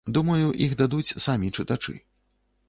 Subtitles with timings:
[0.15, 1.95] Думаю, іх дадуць самі чытачы.